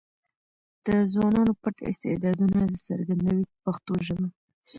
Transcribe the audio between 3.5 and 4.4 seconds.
پښتو ژبه.